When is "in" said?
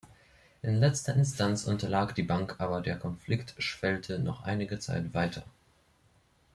0.63-0.79